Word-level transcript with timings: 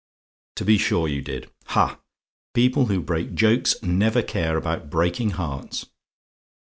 "TO 0.55 0.65
BE 0.65 0.79
SURE 0.79 1.07
YOU 1.09 1.21
DID? 1.21 1.51
"Ha! 1.65 1.99
people 2.55 2.87
who 2.87 2.99
break 3.01 3.35
jokes 3.35 3.75
never 3.83 4.23
care 4.23 4.57
about 4.57 4.89
breaking 4.89 5.29
hearts. 5.37 5.85